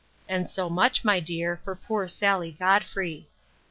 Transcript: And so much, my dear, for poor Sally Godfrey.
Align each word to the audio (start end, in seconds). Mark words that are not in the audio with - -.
And 0.27 0.49
so 0.49 0.67
much, 0.67 1.03
my 1.05 1.19
dear, 1.19 1.57
for 1.63 1.75
poor 1.75 2.07
Sally 2.07 2.51
Godfrey. 2.51 3.29